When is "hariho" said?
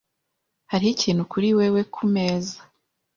0.71-0.91